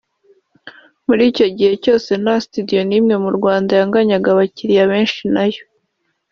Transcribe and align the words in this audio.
muri 1.05 1.23
icyo 1.31 1.47
gihe 1.55 1.73
cyose 1.83 2.09
nta 2.21 2.35
studio 2.45 2.79
nimwe 2.89 3.15
mu 3.23 3.29
Rwanda 3.37 3.71
yanganyaga 3.79 4.27
abakiliya 4.31 4.83
benshi 4.91 5.23
nayo 5.35 5.63